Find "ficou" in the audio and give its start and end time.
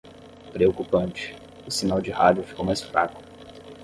2.41-2.65